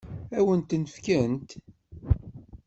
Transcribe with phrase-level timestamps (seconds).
[0.37, 1.51] Ad wen-ten-fkent?